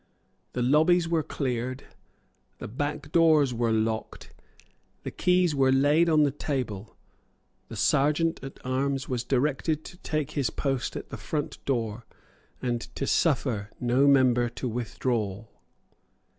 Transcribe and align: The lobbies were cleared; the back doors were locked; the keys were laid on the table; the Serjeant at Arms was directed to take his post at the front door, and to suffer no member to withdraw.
The 0.53 0.63
lobbies 0.63 1.07
were 1.07 1.21
cleared; 1.21 1.83
the 2.57 2.67
back 2.67 3.11
doors 3.11 3.53
were 3.53 3.71
locked; 3.71 4.33
the 5.03 5.11
keys 5.11 5.53
were 5.53 5.71
laid 5.71 6.09
on 6.09 6.23
the 6.23 6.31
table; 6.31 6.97
the 7.67 7.75
Serjeant 7.75 8.43
at 8.43 8.57
Arms 8.65 9.07
was 9.07 9.23
directed 9.23 9.85
to 9.85 9.97
take 9.97 10.31
his 10.31 10.49
post 10.49 10.95
at 10.95 11.09
the 11.09 11.17
front 11.17 11.63
door, 11.65 12.07
and 12.63 12.81
to 12.95 13.05
suffer 13.05 13.69
no 13.79 14.07
member 14.07 14.49
to 14.49 14.67
withdraw. 14.67 15.45